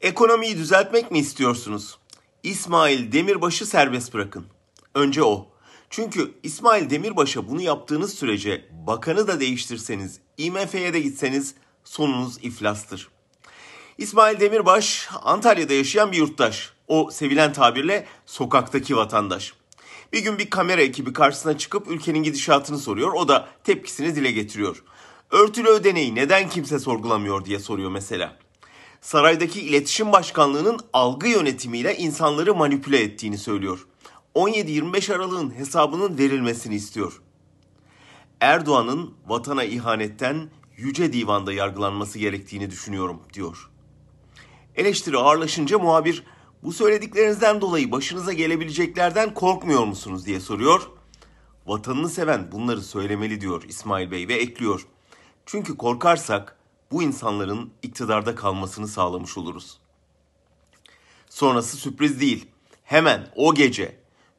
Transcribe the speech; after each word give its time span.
Ekonomiyi 0.00 0.58
düzeltmek 0.58 1.10
mi 1.10 1.18
istiyorsunuz? 1.18 1.98
İsmail 2.42 3.12
Demirbaş'ı 3.12 3.66
serbest 3.66 4.14
bırakın. 4.14 4.46
Önce 4.94 5.22
o. 5.22 5.48
Çünkü 5.90 6.34
İsmail 6.42 6.90
Demirbaş'a 6.90 7.48
bunu 7.48 7.60
yaptığınız 7.60 8.14
sürece 8.14 8.68
bakanı 8.86 9.28
da 9.28 9.40
değiştirseniz, 9.40 10.20
IMF'ye 10.36 10.92
de 10.92 11.00
gitseniz 11.00 11.54
sonunuz 11.84 12.38
iflastır. 12.42 13.08
İsmail 13.98 14.40
Demirbaş 14.40 15.08
Antalya'da 15.22 15.72
yaşayan 15.72 16.12
bir 16.12 16.16
yurttaş. 16.16 16.72
O 16.88 17.10
sevilen 17.10 17.52
tabirle 17.52 18.06
sokaktaki 18.26 18.96
vatandaş. 18.96 19.54
Bir 20.12 20.22
gün 20.22 20.38
bir 20.38 20.50
kamera 20.50 20.80
ekibi 20.80 21.12
karşısına 21.12 21.58
çıkıp 21.58 21.88
ülkenin 21.90 22.22
gidişatını 22.22 22.78
soruyor. 22.78 23.12
O 23.12 23.28
da 23.28 23.48
tepkisini 23.64 24.16
dile 24.16 24.30
getiriyor. 24.30 24.82
Örtülü 25.30 25.68
ödeneği 25.68 26.14
neden 26.14 26.48
kimse 26.48 26.78
sorgulamıyor 26.78 27.44
diye 27.44 27.58
soruyor 27.58 27.90
mesela. 27.90 28.39
Saraydaki 29.00 29.60
iletişim 29.60 30.12
başkanlığının 30.12 30.80
algı 30.92 31.28
yönetimiyle 31.28 31.96
insanları 31.96 32.54
manipüle 32.54 33.02
ettiğini 33.02 33.38
söylüyor. 33.38 33.86
17-25 34.34 35.14
Aralık'ın 35.14 35.54
hesabının 35.54 36.18
verilmesini 36.18 36.74
istiyor. 36.74 37.22
Erdoğan'ın 38.40 39.14
vatana 39.26 39.64
ihanetten 39.64 40.50
yüce 40.76 41.12
divanda 41.12 41.52
yargılanması 41.52 42.18
gerektiğini 42.18 42.70
düşünüyorum 42.70 43.22
diyor. 43.32 43.70
Eleştiri 44.76 45.16
ağırlaşınca 45.16 45.78
muhabir 45.78 46.24
bu 46.62 46.72
söylediklerinizden 46.72 47.60
dolayı 47.60 47.92
başınıza 47.92 48.32
gelebileceklerden 48.32 49.34
korkmuyor 49.34 49.84
musunuz 49.84 50.26
diye 50.26 50.40
soruyor. 50.40 50.90
Vatanını 51.66 52.08
seven 52.08 52.52
bunları 52.52 52.82
söylemeli 52.82 53.40
diyor 53.40 53.62
İsmail 53.68 54.10
Bey 54.10 54.28
ve 54.28 54.34
ekliyor. 54.34 54.86
Çünkü 55.46 55.76
korkarsak 55.76 56.59
bu 56.92 57.02
insanların 57.02 57.70
iktidarda 57.82 58.34
kalmasını 58.34 58.88
sağlamış 58.88 59.38
oluruz. 59.38 59.78
Sonrası 61.28 61.76
sürpriz 61.76 62.20
değil. 62.20 62.46
Hemen 62.84 63.28
o 63.36 63.54
gece 63.54 63.96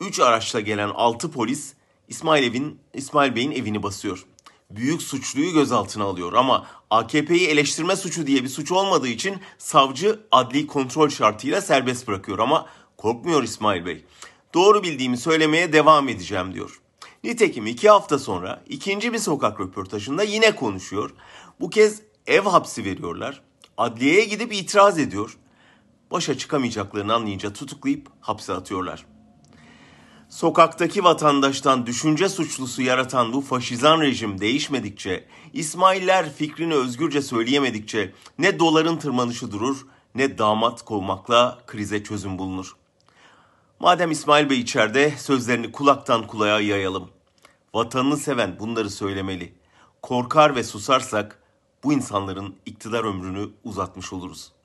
3 0.00 0.20
araçla 0.20 0.60
gelen 0.60 0.88
6 0.88 1.30
polis 1.30 1.74
İsmail, 2.08 2.44
evin, 2.44 2.78
İsmail 2.94 3.36
Bey'in 3.36 3.52
evini 3.52 3.82
basıyor. 3.82 4.26
Büyük 4.70 5.02
suçluyu 5.02 5.52
gözaltına 5.52 6.04
alıyor 6.04 6.32
ama 6.32 6.66
AKP'yi 6.90 7.48
eleştirme 7.48 7.96
suçu 7.96 8.26
diye 8.26 8.44
bir 8.44 8.48
suç 8.48 8.72
olmadığı 8.72 9.08
için 9.08 9.36
savcı 9.58 10.20
adli 10.30 10.66
kontrol 10.66 11.08
şartıyla 11.08 11.60
serbest 11.60 12.08
bırakıyor 12.08 12.38
ama 12.38 12.66
korkmuyor 12.96 13.42
İsmail 13.42 13.86
Bey. 13.86 14.04
Doğru 14.54 14.82
bildiğimi 14.82 15.16
söylemeye 15.16 15.72
devam 15.72 16.08
edeceğim 16.08 16.54
diyor. 16.54 16.80
Nitekim 17.24 17.66
iki 17.66 17.88
hafta 17.88 18.18
sonra 18.18 18.62
ikinci 18.68 19.12
bir 19.12 19.18
sokak 19.18 19.60
röportajında 19.60 20.22
yine 20.22 20.56
konuşuyor. 20.56 21.10
Bu 21.60 21.70
kez 21.70 22.02
ev 22.32 22.42
hapsi 22.42 22.84
veriyorlar. 22.84 23.40
Adliyeye 23.76 24.24
gidip 24.24 24.52
itiraz 24.52 24.98
ediyor. 24.98 25.38
Başa 26.10 26.38
çıkamayacaklarını 26.38 27.14
anlayınca 27.14 27.52
tutuklayıp 27.52 28.08
hapse 28.20 28.52
atıyorlar. 28.52 29.06
Sokaktaki 30.28 31.04
vatandaştan 31.04 31.86
düşünce 31.86 32.28
suçlusu 32.28 32.82
yaratan 32.82 33.32
bu 33.32 33.40
faşizan 33.40 34.00
rejim 34.00 34.40
değişmedikçe, 34.40 35.24
İsmailler 35.52 36.32
fikrini 36.32 36.74
özgürce 36.74 37.22
söyleyemedikçe 37.22 38.12
ne 38.38 38.58
doların 38.58 38.96
tırmanışı 38.96 39.52
durur 39.52 39.86
ne 40.14 40.38
damat 40.38 40.82
kovmakla 40.82 41.58
krize 41.66 42.04
çözüm 42.04 42.38
bulunur. 42.38 42.76
Madem 43.80 44.10
İsmail 44.10 44.50
Bey 44.50 44.60
içeride 44.60 45.14
sözlerini 45.18 45.72
kulaktan 45.72 46.26
kulağa 46.26 46.60
yayalım. 46.60 47.10
Vatanını 47.74 48.16
seven 48.16 48.58
bunları 48.58 48.90
söylemeli. 48.90 49.54
Korkar 50.02 50.56
ve 50.56 50.64
susarsak 50.64 51.41
bu 51.84 51.92
insanların 51.92 52.56
iktidar 52.66 53.04
ömrünü 53.04 53.50
uzatmış 53.64 54.12
oluruz.'' 54.12 54.61